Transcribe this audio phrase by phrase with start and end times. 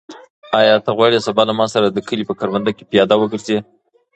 [0.59, 3.57] آیا ته غواړې سبا له ما سره د کلي په کروندو کې پیاده وګرځې؟